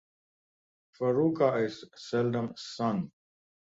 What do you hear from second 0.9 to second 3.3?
Farruca is seldom sung.